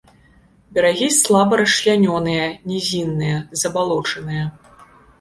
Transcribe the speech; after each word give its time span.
Берагі 0.77 1.09
слаба 1.17 1.53
расчлянёныя, 1.61 2.49
нізінныя, 2.75 3.37
забалочаныя. 3.65 4.53